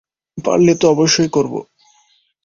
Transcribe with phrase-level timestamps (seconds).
[0.37, 1.59] পারলে তো অবশ্যই করবো।